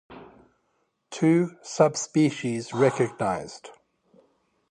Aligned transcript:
Two 1.11 1.57
subspecies 1.61 2.73
recognized. 2.73 3.69